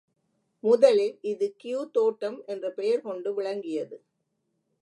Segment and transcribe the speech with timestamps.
[0.63, 3.97] முதலில் இது கியூ தோட்டம் என்ற பெயர் கொண்டு விளங்கியது.